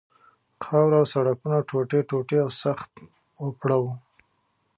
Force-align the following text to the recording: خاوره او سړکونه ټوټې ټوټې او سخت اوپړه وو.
خاوره 0.65 0.97
او 1.01 1.07
سړکونه 1.13 1.57
ټوټې 1.67 1.99
ټوټې 2.09 2.37
او 2.45 2.49
سخت 2.61 2.91
اوپړه 3.41 3.77
وو. 3.81 3.93